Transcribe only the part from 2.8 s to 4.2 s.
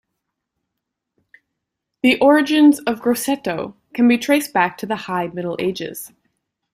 of Grosseto can be